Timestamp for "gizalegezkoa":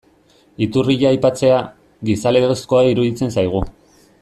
2.09-2.83